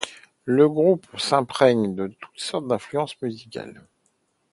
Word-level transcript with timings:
Le 0.45 0.67
groupe 0.67 1.05
s'imprègne 1.19 1.93
de 1.93 2.07
toutes 2.07 2.35
sortes 2.39 2.67
d'influences 2.67 3.21
musicales. 3.21 3.85